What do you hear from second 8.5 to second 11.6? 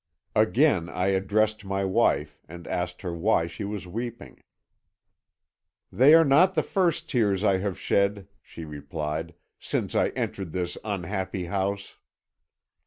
replied, 'since I entered this unhappy